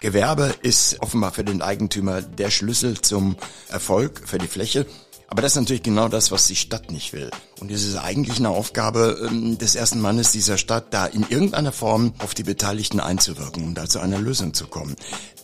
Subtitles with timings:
[0.00, 3.36] Gewerbe ist offenbar für den Eigentümer der Schlüssel zum
[3.68, 4.86] Erfolg für die Fläche.
[5.28, 7.30] Aber das ist natürlich genau das, was die Stadt nicht will.
[7.60, 11.72] Und es ist eigentlich eine Aufgabe ähm, des ersten Mannes dieser Stadt, da in irgendeiner
[11.72, 14.94] Form auf die Beteiligten einzuwirken und da zu einer Lösung zu kommen.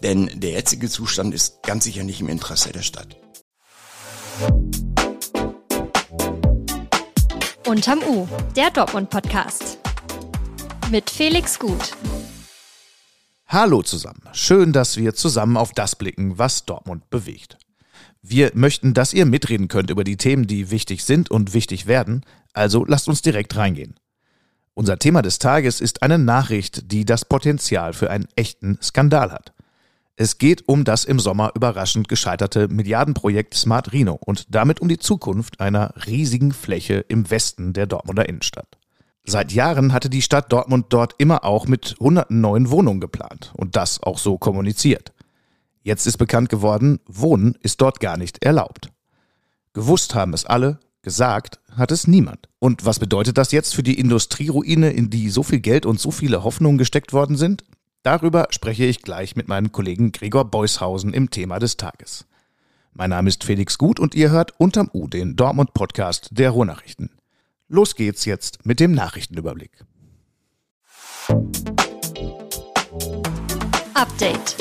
[0.02, 3.16] Denn der jetzige Zustand ist ganz sicher nicht im Interesse der Stadt.
[7.66, 9.78] Unterm U, der Dortmund-Podcast.
[10.90, 11.96] Mit Felix Gut.
[13.52, 14.22] Hallo zusammen.
[14.32, 17.58] Schön, dass wir zusammen auf das blicken, was Dortmund bewegt.
[18.22, 22.24] Wir möchten, dass ihr mitreden könnt über die Themen, die wichtig sind und wichtig werden,
[22.54, 23.96] also lasst uns direkt reingehen.
[24.72, 29.52] Unser Thema des Tages ist eine Nachricht, die das Potenzial für einen echten Skandal hat.
[30.16, 34.98] Es geht um das im Sommer überraschend gescheiterte Milliardenprojekt Smart Rhino und damit um die
[34.98, 38.78] Zukunft einer riesigen Fläche im Westen der Dortmunder Innenstadt.
[39.24, 43.76] Seit Jahren hatte die Stadt Dortmund dort immer auch mit hunderten neuen Wohnungen geplant und
[43.76, 45.12] das auch so kommuniziert.
[45.82, 48.90] Jetzt ist bekannt geworden, Wohnen ist dort gar nicht erlaubt.
[49.72, 52.48] Gewusst haben es alle, gesagt hat es niemand.
[52.58, 56.10] Und was bedeutet das jetzt für die Industrieruine, in die so viel Geld und so
[56.10, 57.64] viele Hoffnungen gesteckt worden sind?
[58.02, 62.26] Darüber spreche ich gleich mit meinem Kollegen Gregor Beushausen im Thema des Tages.
[62.92, 67.10] Mein Name ist Felix Gut und ihr hört unterm U den Dortmund Podcast der Ruhrnachrichten.
[67.74, 69.70] Los geht's jetzt mit dem Nachrichtenüberblick.
[73.94, 74.56] Update.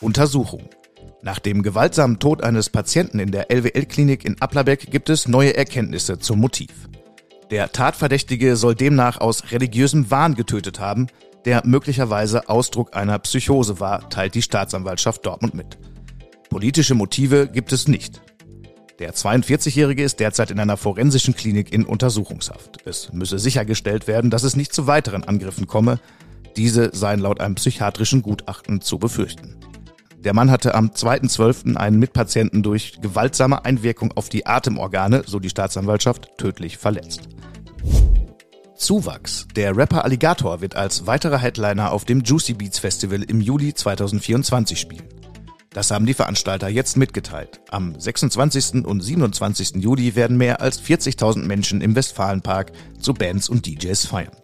[0.00, 0.68] Untersuchung.
[1.20, 6.20] Nach dem gewaltsamen Tod eines Patienten in der LWL-Klinik in Applerbeck gibt es neue Erkenntnisse
[6.20, 6.88] zum Motiv.
[7.50, 11.08] Der Tatverdächtige soll demnach aus religiösem Wahn getötet haben,
[11.44, 15.76] der möglicherweise Ausdruck einer Psychose war, teilt die Staatsanwaltschaft Dortmund mit.
[16.50, 18.22] Politische Motive gibt es nicht.
[19.02, 22.78] Der 42-Jährige ist derzeit in einer forensischen Klinik in Untersuchungshaft.
[22.84, 25.98] Es müsse sichergestellt werden, dass es nicht zu weiteren Angriffen komme.
[26.56, 29.56] Diese seien laut einem psychiatrischen Gutachten zu befürchten.
[30.18, 31.74] Der Mann hatte am 2.12.
[31.74, 37.22] einen Mitpatienten durch gewaltsame Einwirkung auf die Atemorgane, so die Staatsanwaltschaft, tödlich verletzt.
[38.76, 39.48] Zuwachs.
[39.56, 44.78] Der Rapper Alligator wird als weiterer Headliner auf dem Juicy Beats Festival im Juli 2024
[44.78, 45.21] spielen.
[45.74, 47.60] Das haben die Veranstalter jetzt mitgeteilt.
[47.70, 48.84] Am 26.
[48.84, 49.76] und 27.
[49.76, 54.36] Juli werden mehr als 40.000 Menschen im Westfalenpark zu Bands und DJs feiern.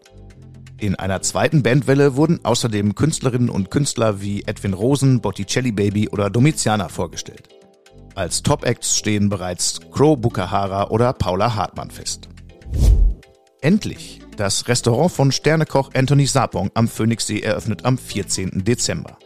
[0.81, 6.31] In einer zweiten Bandwelle wurden außerdem Künstlerinnen und Künstler wie Edwin Rosen, Botticelli Baby oder
[6.31, 7.49] Domiziana vorgestellt.
[8.15, 12.29] Als Top-Acts stehen bereits Crow Bukahara oder Paula Hartmann fest.
[13.61, 14.21] Endlich!
[14.37, 18.63] Das Restaurant von Sternekoch Anthony Sapong am Phoenixsee eröffnet am 14.
[18.65, 19.19] Dezember.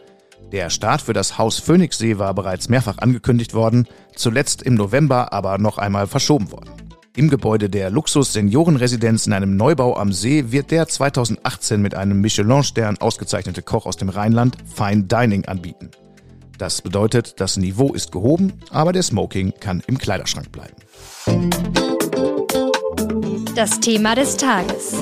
[0.53, 5.57] Der Start für das Haus Phoenixsee war bereits mehrfach angekündigt worden, zuletzt im November aber
[5.57, 6.69] noch einmal verschoben worden.
[7.15, 12.99] Im Gebäude der Luxus-Seniorenresidenz in einem Neubau am See wird der 2018 mit einem Michelin-Stern
[12.99, 15.89] ausgezeichnete Koch aus dem Rheinland Fine Dining anbieten.
[16.59, 20.75] Das bedeutet, das Niveau ist gehoben, aber der Smoking kann im Kleiderschrank bleiben.
[23.55, 24.97] Das Thema des Tages.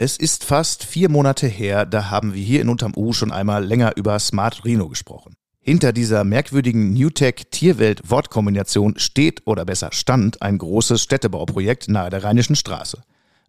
[0.00, 3.64] Es ist fast vier Monate her, da haben wir hier in Unterm U schon einmal
[3.64, 5.34] länger über Smart Rhino gesprochen.
[5.58, 13.02] Hinter dieser merkwürdigen Newtech-Tierwelt-Wortkombination steht oder besser stand ein großes Städtebauprojekt nahe der Rheinischen Straße.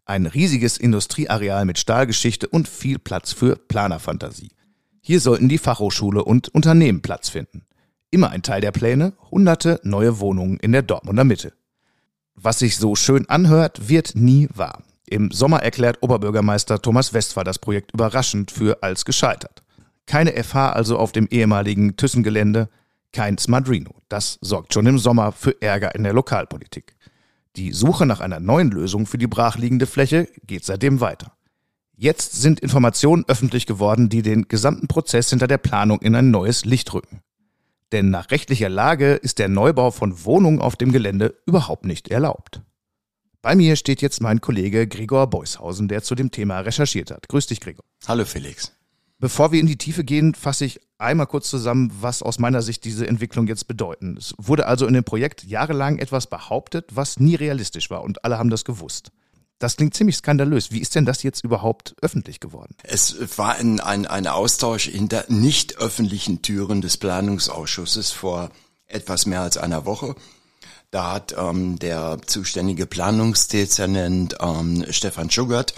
[0.05, 4.49] Ein riesiges Industrieareal mit Stahlgeschichte und viel Platz für Planerfantasie.
[5.01, 7.67] Hier sollten die Fachhochschule und Unternehmen Platz finden.
[8.09, 11.53] Immer ein Teil der Pläne, hunderte neue Wohnungen in der Dortmunder Mitte.
[12.33, 14.81] Was sich so schön anhört, wird nie wahr.
[15.09, 19.63] Im Sommer erklärt Oberbürgermeister Thomas Westphal das Projekt überraschend für als gescheitert.
[20.05, 22.69] Keine FH also auf dem ehemaligen Thyssen-Gelände,
[23.11, 23.89] kein Smadrino.
[24.07, 26.95] Das sorgt schon im Sommer für Ärger in der Lokalpolitik.
[27.55, 31.33] Die Suche nach einer neuen Lösung für die brachliegende Fläche geht seitdem weiter.
[31.95, 36.65] Jetzt sind Informationen öffentlich geworden, die den gesamten Prozess hinter der Planung in ein neues
[36.65, 37.21] Licht rücken.
[37.91, 42.61] Denn nach rechtlicher Lage ist der Neubau von Wohnungen auf dem Gelände überhaupt nicht erlaubt.
[43.41, 47.29] Bei mir steht jetzt mein Kollege Gregor Beushausen, der zu dem Thema recherchiert hat.
[47.29, 47.85] Grüß dich, Gregor.
[48.05, 48.73] Hallo, Felix.
[49.17, 52.83] Bevor wir in die Tiefe gehen, fasse ich einmal kurz zusammen, was aus meiner Sicht
[52.83, 54.18] diese Entwicklung jetzt bedeuten.
[54.18, 58.38] Es wurde also in dem Projekt jahrelang etwas behauptet, was nie realistisch war und alle
[58.38, 59.12] haben das gewusst.
[59.57, 60.71] Das klingt ziemlich skandalös.
[60.71, 62.75] Wie ist denn das jetzt überhaupt öffentlich geworden?
[62.83, 68.51] Es war ein, ein, ein Austausch hinter nicht öffentlichen Türen des Planungsausschusses vor
[68.86, 70.15] etwas mehr als einer Woche.
[70.91, 75.75] Da hat ähm, der zuständige Planungsdezernent ähm, Stefan Schugert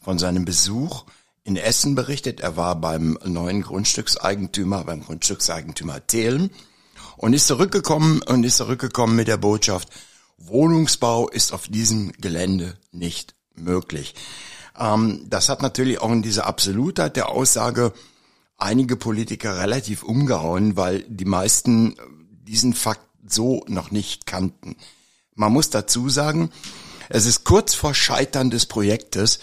[0.00, 1.04] von seinem Besuch
[1.44, 2.40] in Essen berichtet.
[2.40, 6.50] Er war beim neuen Grundstückseigentümer, beim Grundstückseigentümer Thelen
[7.16, 9.88] und ist zurückgekommen und ist zurückgekommen mit der Botschaft,
[10.38, 14.14] Wohnungsbau ist auf diesem Gelände nicht möglich.
[14.78, 17.92] Ähm, das hat natürlich auch in dieser Absolutheit der Aussage
[18.56, 21.96] einige Politiker relativ umgehauen, weil die meisten
[22.44, 24.76] diesen Fakt so noch nicht kannten.
[25.34, 26.50] Man muss dazu sagen,
[27.08, 29.38] es ist kurz vor Scheitern des Projektes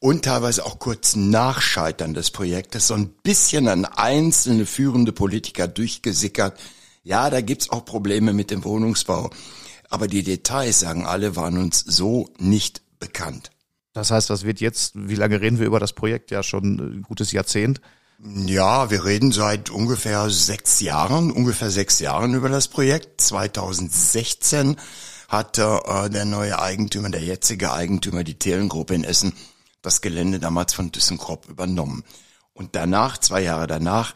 [0.00, 5.68] und teilweise auch kurz nach Scheitern des Projektes so ein bisschen an einzelne führende Politiker
[5.68, 6.60] durchgesickert.
[7.02, 9.30] Ja, da gibt's auch Probleme mit dem Wohnungsbau.
[9.90, 13.50] Aber die Details, sagen alle, waren uns so nicht bekannt.
[13.92, 16.30] Das heißt, das wird jetzt, wie lange reden wir über das Projekt?
[16.30, 17.80] Ja, schon ein gutes Jahrzehnt.
[18.22, 23.20] Ja, wir reden seit ungefähr sechs Jahren, ungefähr sechs Jahren über das Projekt.
[23.20, 24.76] 2016
[25.28, 29.32] hat äh, der neue Eigentümer, der jetzige Eigentümer, die Telengruppe in Essen,
[29.82, 32.04] das Gelände damals von ThyssenKrupp übernommen.
[32.52, 34.14] Und danach, zwei Jahre danach,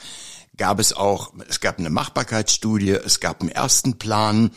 [0.56, 4.52] gab es auch, es gab eine Machbarkeitsstudie, es gab einen ersten Plan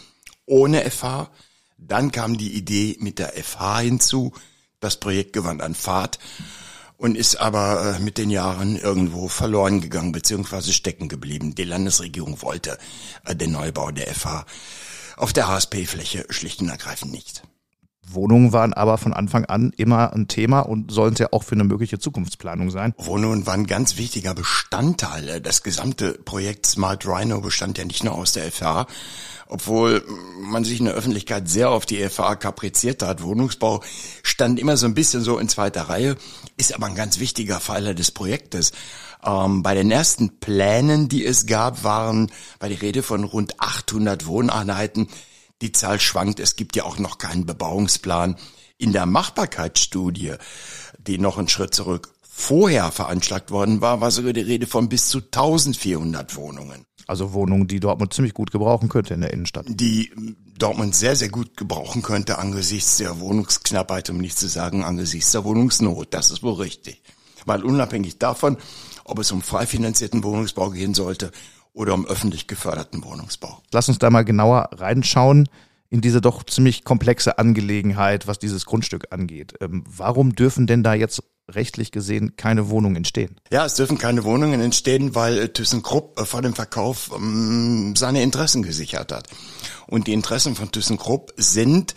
[0.46, 1.32] ohne FH,
[1.78, 4.34] dann kam die Idee mit der FH hinzu,
[4.80, 6.20] das Projekt gewann an Fahrt
[7.02, 11.56] und ist aber äh, mit den Jahren irgendwo verloren gegangen beziehungsweise stecken geblieben.
[11.56, 12.78] Die Landesregierung wollte
[13.26, 14.46] äh, den Neubau der FH
[15.18, 17.42] auf der HSP-Fläche schlicht und ergreifend nicht.
[18.08, 21.56] Wohnungen waren aber von Anfang an immer ein Thema und sollen es ja auch für
[21.56, 22.94] eine mögliche Zukunftsplanung sein.
[22.98, 25.40] Wohnungen waren ein ganz wichtiger Bestandteil.
[25.40, 28.88] Das gesamte Projekt Smart Rhino bestand ja nicht nur aus der FH,
[29.48, 30.04] obwohl
[30.42, 33.22] man sich in der Öffentlichkeit sehr auf die FH kapriziert hat.
[33.22, 33.82] Wohnungsbau
[34.24, 36.18] stand immer so ein bisschen so in zweiter Reihe,
[36.58, 38.72] ist aber ein ganz wichtiger Pfeiler des Projektes.
[39.24, 44.26] Ähm, bei den ersten Plänen, die es gab, waren bei der Rede von rund 800
[44.26, 45.08] Wohneinheiten.
[45.62, 48.36] Die Zahl schwankt, es gibt ja auch noch keinen Bebauungsplan.
[48.78, 50.34] In der Machbarkeitsstudie,
[50.98, 55.10] die noch einen Schritt zurück vorher veranschlagt worden war, war sogar die Rede von bis
[55.10, 56.86] zu 1400 Wohnungen.
[57.06, 59.66] Also Wohnungen, die Dortmund ziemlich gut gebrauchen könnte in der Innenstadt.
[59.68, 60.12] Die
[60.58, 65.44] Dortmund sehr, sehr gut gebrauchen könnte angesichts der Wohnungsknappheit, um nicht zu sagen angesichts der
[65.44, 66.14] Wohnungsnot.
[66.14, 67.04] Das ist wohl richtig.
[67.46, 68.58] Weil unabhängig davon,
[69.04, 71.32] ob es um frei finanzierten Wohnungsbau gehen sollte
[71.74, 73.62] oder um öffentlich geförderten Wohnungsbau.
[73.72, 75.48] Lass uns da mal genauer reinschauen
[75.90, 79.54] in diese doch ziemlich komplexe Angelegenheit, was dieses Grundstück angeht.
[79.60, 83.36] Ähm, warum dürfen denn da jetzt rechtlich gesehen keine Wohnungen entstehen?
[83.52, 88.24] Ja, es dürfen keine Wohnungen entstehen, weil äh, ThyssenKrupp äh, vor dem Verkauf ähm, seine
[88.24, 89.28] Interessen gesichert hat.
[89.88, 91.94] Und die Interessen von ThyssenKrupp sind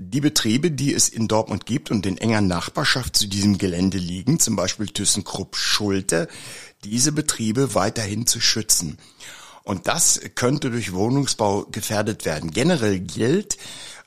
[0.00, 4.40] die Betriebe, die es in Dortmund gibt und in enger Nachbarschaft zu diesem Gelände liegen,
[4.40, 6.26] zum Beispiel ThyssenKrupp Schulte,
[6.84, 8.98] diese Betriebe weiterhin zu schützen.
[9.62, 12.50] Und das könnte durch Wohnungsbau gefährdet werden.
[12.50, 13.58] Generell gilt,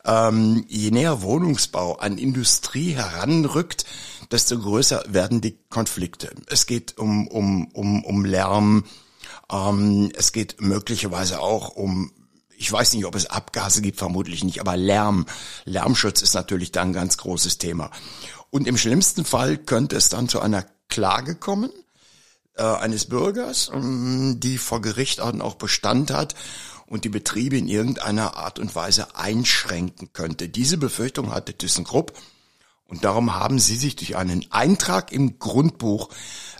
[0.03, 3.85] ähm, je näher Wohnungsbau an Industrie heranrückt,
[4.31, 6.31] desto größer werden die Konflikte.
[6.47, 8.85] Es geht um, um, um, um Lärm,
[9.51, 12.11] ähm, es geht möglicherweise auch um
[12.57, 15.25] ich weiß nicht, ob es Abgase gibt, vermutlich nicht, aber Lärm,
[15.65, 17.91] Lärmschutz ist natürlich da ein ganz großes Thema.
[18.49, 21.71] Und im schlimmsten Fall könnte es dann zu einer Klage kommen
[22.55, 26.35] äh, eines Bürgers, ähm, die vor Gericht auch Bestand hat
[26.85, 30.49] und die Betriebe in irgendeiner Art und Weise einschränken könnte.
[30.49, 32.13] Diese Befürchtung hatte ThyssenKrupp
[32.85, 36.09] und darum haben sie sich durch einen Eintrag im Grundbuch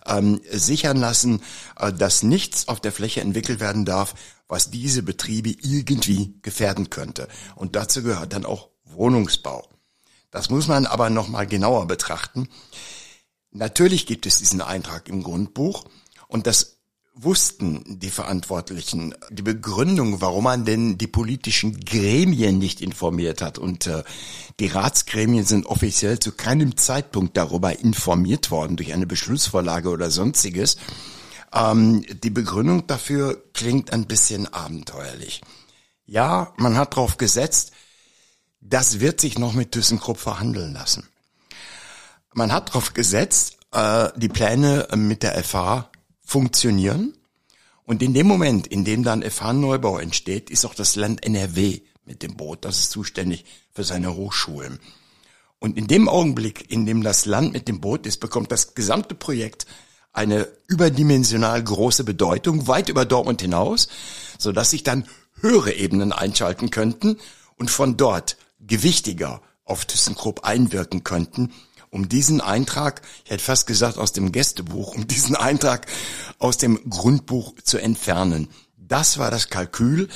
[0.05, 1.41] ähm, sichern lassen,
[1.77, 4.15] äh, dass nichts auf der Fläche entwickelt werden darf,
[4.47, 7.27] was diese Betriebe irgendwie gefährden könnte.
[7.55, 9.67] Und dazu gehört dann auch Wohnungsbau.
[10.31, 12.49] Das muss man aber nochmal genauer betrachten.
[13.51, 15.85] Natürlich gibt es diesen Eintrag im Grundbuch
[16.27, 16.72] und das
[17.15, 19.13] wussten die Verantwortlichen.
[19.29, 24.03] Die Begründung, warum man denn die politischen Gremien nicht informiert hat und äh,
[24.59, 30.77] die Ratsgremien sind offiziell zu keinem Zeitpunkt darüber informiert worden durch eine Beschlussvorlage oder sonstiges.
[31.53, 35.41] Ähm, die Begründung dafür klingt ein bisschen abenteuerlich.
[36.05, 37.71] Ja, man hat darauf gesetzt,
[38.59, 41.07] das wird sich noch mit ThyssenKrupp verhandeln lassen.
[42.33, 45.91] Man hat darauf gesetzt, äh, die Pläne mit der FH
[46.33, 47.13] funktionieren.
[47.85, 52.23] Und in dem Moment, in dem dann FH-Neubau entsteht, ist auch das Land NRW mit
[52.23, 52.65] dem Boot.
[52.65, 54.79] Das ist zuständig für seine Hochschulen.
[55.59, 59.13] Und in dem Augenblick, in dem das Land mit dem Boot ist, bekommt das gesamte
[59.13, 59.67] Projekt
[60.11, 63.87] eine überdimensional große Bedeutung, weit über Dortmund hinaus,
[64.39, 65.07] so dass sich dann
[65.39, 67.19] höhere Ebenen einschalten könnten
[67.57, 71.53] und von dort gewichtiger auf ThyssenKrupp einwirken könnten,
[71.93, 75.85] um diesen Eintrag, ich hätte fast gesagt aus dem Gästebuch, um diesen Eintrag
[76.43, 78.49] aus dem Grundbuch zu entfernen.
[78.77, 80.09] Das war das Kalkül.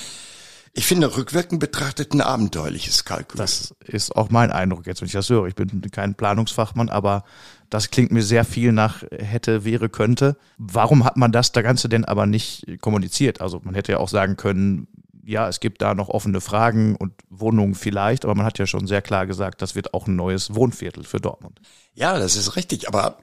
[0.73, 3.39] Ich finde rückwirkend betrachtet ein abenteuerliches Kalkül.
[3.39, 5.47] Das ist auch mein Eindruck jetzt, wenn ich das höre.
[5.47, 7.23] Ich bin kein Planungsfachmann, aber
[7.69, 10.35] das klingt mir sehr viel nach hätte, wäre, könnte.
[10.57, 13.39] Warum hat man das da Ganze denn aber nicht kommuniziert?
[13.39, 14.87] Also man hätte ja auch sagen können,
[15.25, 18.85] ja, es gibt da noch offene Fragen und Wohnungen vielleicht, aber man hat ja schon
[18.85, 21.61] sehr klar gesagt, das wird auch ein neues Wohnviertel für Dortmund.
[21.93, 23.17] Ja, das ist richtig, aber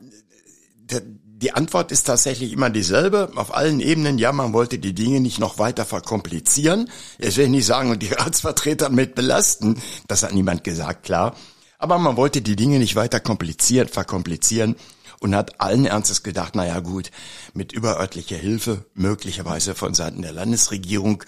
[1.37, 4.19] die Antwort ist tatsächlich immer dieselbe, auf allen Ebenen.
[4.19, 6.88] Ja, man wollte die Dinge nicht noch weiter verkomplizieren.
[7.19, 9.81] Jetzt will ich nicht sagen, und die Ratsvertreter mit belasten.
[10.07, 11.35] Das hat niemand gesagt, klar.
[11.79, 14.76] Aber man wollte die Dinge nicht weiter kompliziert, verkomplizieren
[15.19, 17.11] und hat allen Ernstes gedacht, naja gut,
[17.53, 21.25] mit überörtlicher Hilfe, möglicherweise von Seiten der Landesregierung,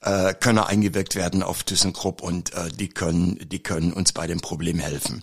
[0.00, 4.40] äh, könne eingewirkt werden auf ThyssenKrupp und äh, die können, die können uns bei dem
[4.40, 5.22] Problem helfen.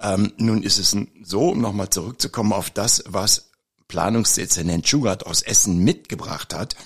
[0.00, 3.50] Ähm, nun ist es so, um nochmal zurückzukommen auf das, was
[3.88, 6.76] Planungsdezernent Schugart aus Essen mitgebracht hat.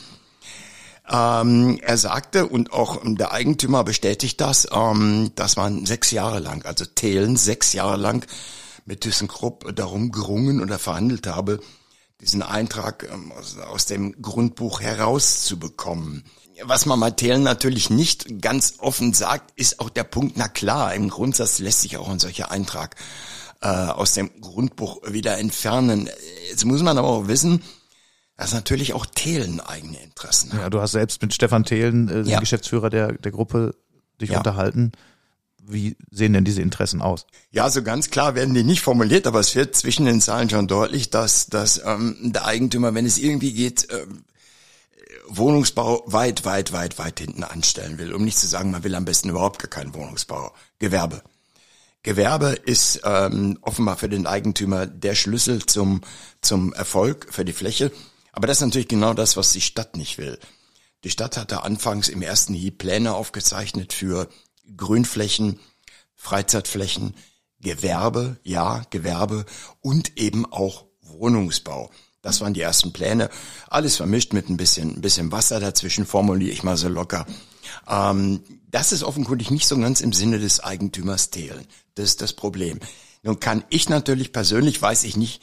[1.10, 6.64] Ähm, er sagte, und auch der Eigentümer bestätigt das, ähm, dass man sechs Jahre lang,
[6.64, 8.24] also Thelen sechs Jahre lang
[8.84, 11.60] mit ThyssenKrupp darum gerungen oder verhandelt habe,
[12.20, 16.24] diesen Eintrag ähm, aus, aus, dem Grundbuch herauszubekommen.
[16.64, 21.08] Was man Thelen natürlich nicht ganz offen sagt, ist auch der Punkt, na klar, im
[21.08, 22.96] Grundsatz lässt sich auch ein solcher Eintrag
[23.60, 26.08] äh, aus dem Grundbuch wieder entfernen.
[26.50, 27.62] Jetzt muss man aber auch wissen,
[28.36, 30.60] dass natürlich auch Thelen eigene Interessen hat.
[30.60, 32.40] Ja, du hast selbst mit Stefan Thelen, äh, dem ja.
[32.40, 33.74] Geschäftsführer der, der Gruppe,
[34.20, 34.38] dich ja.
[34.38, 34.92] unterhalten.
[35.64, 37.26] Wie sehen denn diese Interessen aus?
[37.52, 40.66] Ja, so ganz klar werden die nicht formuliert, aber es wird zwischen den Zahlen schon
[40.66, 44.24] deutlich, dass, dass ähm, der Eigentümer, wenn es irgendwie geht, ähm,
[45.28, 48.12] Wohnungsbau weit, weit, weit, weit hinten anstellen will.
[48.12, 50.52] Um nicht zu sagen, man will am besten überhaupt gar keinen Wohnungsbau.
[50.78, 51.22] Gewerbe.
[52.02, 56.00] Gewerbe ist ähm, offenbar für den Eigentümer der Schlüssel zum,
[56.40, 57.92] zum Erfolg für die Fläche.
[58.32, 60.38] Aber das ist natürlich genau das, was die Stadt nicht will.
[61.04, 64.28] Die Stadt hatte anfangs im ersten Hieb Pläne aufgezeichnet für
[64.76, 65.60] Grünflächen,
[66.14, 67.14] Freizeitflächen,
[67.60, 69.44] Gewerbe, ja, Gewerbe
[69.80, 71.90] und eben auch Wohnungsbau.
[72.22, 73.28] Das waren die ersten Pläne.
[73.68, 77.26] Alles vermischt mit ein bisschen, ein bisschen Wasser dazwischen, formuliere ich mal so locker.
[77.88, 81.66] Ähm, das ist offenkundig nicht so ganz im Sinne des Eigentümers Thelen.
[81.96, 82.78] Das ist das Problem.
[83.22, 85.42] Nun kann ich natürlich persönlich, weiß ich nicht,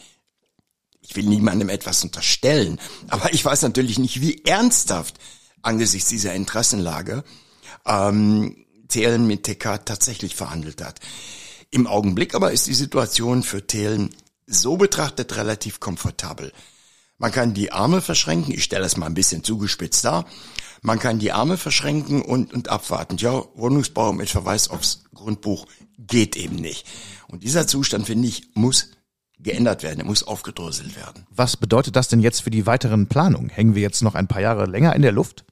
[1.01, 5.15] ich will niemandem etwas unterstellen, aber ich weiß natürlich nicht, wie ernsthaft
[5.61, 7.23] angesichts dieser Interessenlage
[7.85, 10.99] ähm, Thelen mit TK tatsächlich verhandelt hat.
[11.71, 14.15] Im Augenblick aber ist die Situation für Thelen
[14.49, 16.51] so betrachtet relativ komfortabel.
[17.17, 20.25] Man kann die Arme verschränken, ich stelle es mal ein bisschen zugespitzt dar,
[20.81, 23.17] man kann die Arme verschränken und, und abwarten.
[23.17, 25.65] Ja, Wohnungsbau mit Verweis aufs Grundbuch
[25.97, 26.87] geht eben nicht.
[27.27, 28.91] Und dieser Zustand, finde ich, muss
[29.39, 31.25] geändert werden, er muss aufgedröselt werden.
[31.29, 33.49] Was bedeutet das denn jetzt für die weiteren Planungen?
[33.49, 35.45] Hängen wir jetzt noch ein paar Jahre länger in der Luft?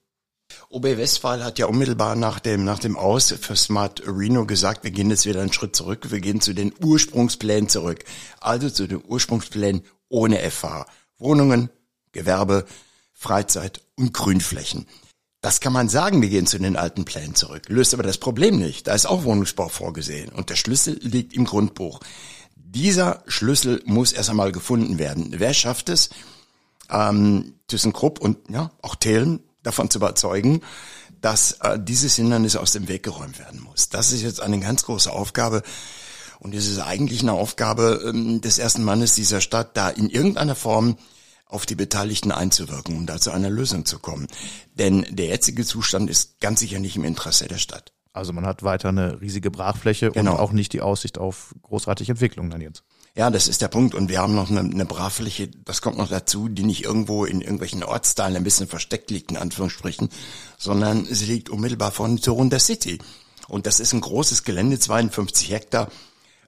[0.70, 4.92] OB Westphal hat ja unmittelbar nach dem, nach dem Aus für Smart Reno gesagt, wir
[4.92, 8.04] gehen jetzt wieder einen Schritt zurück, wir gehen zu den Ursprungsplänen zurück.
[8.42, 10.86] Also zu den Ursprungsplänen ohne FH.
[11.20, 11.70] Wohnungen,
[12.12, 12.66] Gewerbe,
[13.14, 14.88] Freizeit und Grünflächen.
[15.40, 17.70] Das kann man sagen, wir gehen zu den alten Plänen zurück.
[17.70, 18.88] Löst aber das Problem nicht.
[18.88, 22.02] Da ist auch Wohnungsbau vorgesehen und der Schlüssel liegt im Grundbuch.
[22.56, 25.34] Dieser Schlüssel muss erst einmal gefunden werden.
[25.38, 26.10] Wer schafft es?
[26.90, 30.62] Ähm, ThyssenKrupp und ja, auch Thelen davon zu überzeugen,
[31.22, 33.90] dass äh, dieses Hindernis aus dem Weg geräumt werden muss.
[33.90, 35.62] Das ist jetzt eine ganz große Aufgabe.
[36.40, 40.56] Und es ist eigentlich eine Aufgabe ähm, des ersten Mannes dieser Stadt, da in irgendeiner
[40.56, 40.98] Form
[41.46, 44.28] auf die Beteiligten einzuwirken, um da zu einer Lösung zu kommen.
[44.74, 47.94] Denn der jetzige Zustand ist ganz sicher nicht im Interesse der Stadt.
[48.14, 50.34] Also man hat weiter eine riesige Brachfläche genau.
[50.34, 52.84] und auch nicht die Aussicht auf großartige Entwicklungen dann jetzt.
[53.18, 53.96] Ja, das ist der Punkt.
[53.96, 57.42] Und wir haben noch eine, eine Brachfläche, das kommt noch dazu, die nicht irgendwo in
[57.42, 60.10] irgendwelchen Ortsteilen ein bisschen versteckt liegt, in Anführungsstrichen,
[60.60, 63.00] sondern sie liegt unmittelbar vor Toron der City.
[63.48, 65.90] Und das ist ein großes Gelände, 52 Hektar.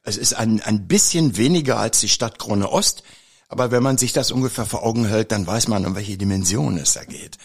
[0.04, 3.02] Es ist ein, ein bisschen weniger als die Stadt Krone Ost.
[3.48, 6.78] Aber wenn man sich das ungefähr vor Augen hält, dann weiß man, um welche Dimensionen
[6.78, 7.38] es da geht.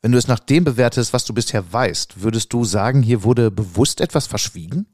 [0.00, 3.50] Wenn du es nach dem bewertest, was du bisher weißt, würdest du sagen, hier wurde
[3.50, 4.86] bewusst etwas verschwiegen?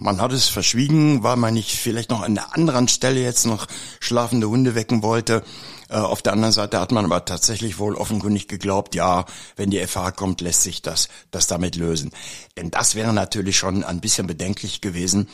[0.00, 3.66] Man hat es verschwiegen, weil man nicht vielleicht noch an der anderen Stelle jetzt noch
[4.00, 5.44] schlafende Hunde wecken wollte.
[5.88, 9.24] Äh, auf der anderen Seite hat man aber tatsächlich wohl offenkundig geglaubt, ja,
[9.54, 12.10] wenn die FH kommt, lässt sich das, das damit lösen.
[12.56, 15.28] Denn das wäre natürlich schon ein bisschen bedenklich gewesen,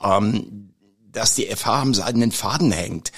[0.00, 0.70] ähm,
[1.10, 3.10] dass die FH am seidenen Faden hängt.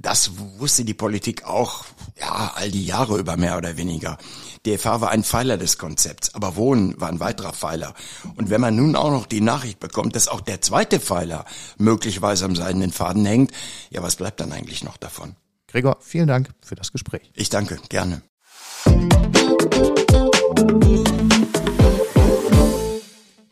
[0.00, 1.84] Das wusste die Politik auch,
[2.20, 4.16] ja, all die Jahre über mehr oder weniger.
[4.64, 7.94] DFH war ein Pfeiler des Konzepts, aber Wohnen war ein weiterer Pfeiler.
[8.36, 11.44] Und wenn man nun auch noch die Nachricht bekommt, dass auch der zweite Pfeiler
[11.78, 13.50] möglicherweise am seidenen Faden hängt,
[13.90, 15.34] ja, was bleibt dann eigentlich noch davon?
[15.66, 17.32] Gregor, vielen Dank für das Gespräch.
[17.34, 18.22] Ich danke, gerne.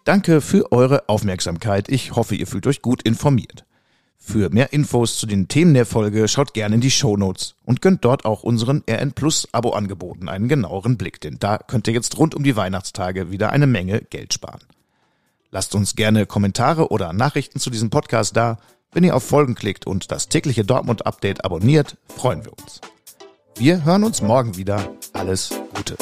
[0.05, 1.89] Danke für eure Aufmerksamkeit.
[1.89, 3.65] Ich hoffe, ihr fühlt euch gut informiert.
[4.19, 7.81] Für mehr Infos zu den Themen der Folge schaut gerne in die Show Notes und
[7.81, 12.19] gönnt dort auch unseren RN Plus Abo-Angeboten einen genaueren Blick, denn da könnt ihr jetzt
[12.19, 14.61] rund um die Weihnachtstage wieder eine Menge Geld sparen.
[15.51, 18.59] Lasst uns gerne Kommentare oder Nachrichten zu diesem Podcast da.
[18.93, 22.81] Wenn ihr auf Folgen klickt und das tägliche Dortmund-Update abonniert, freuen wir uns.
[23.57, 24.91] Wir hören uns morgen wieder.
[25.13, 25.97] Alles Gute.